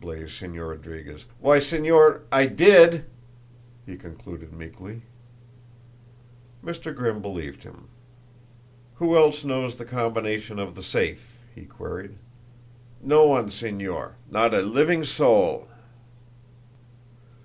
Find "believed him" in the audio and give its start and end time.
7.22-7.86